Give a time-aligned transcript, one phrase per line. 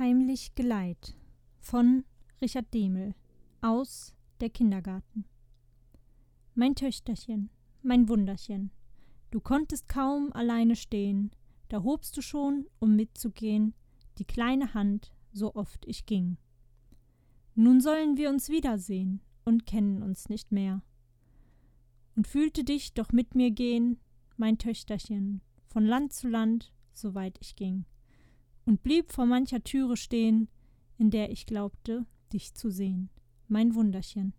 [0.00, 1.14] Heimlich Geleit
[1.58, 2.06] von
[2.40, 3.14] Richard Demel
[3.60, 5.26] aus Der Kindergarten
[6.54, 7.50] Mein Töchterchen,
[7.82, 8.70] mein Wunderchen,
[9.30, 11.32] du konntest kaum alleine stehen,
[11.68, 13.74] da hobst du schon, um mitzugehen,
[14.16, 16.38] die kleine Hand, so oft ich ging.
[17.54, 20.80] Nun sollen wir uns wiedersehen und kennen uns nicht mehr.
[22.16, 24.00] Und fühlte dich doch mit mir gehen,
[24.38, 27.84] mein Töchterchen, von Land zu Land, so weit ich ging
[28.70, 30.48] und blieb vor mancher Türe stehen,
[30.96, 33.10] in der ich glaubte, dich zu sehen,
[33.48, 34.32] mein Wunderchen.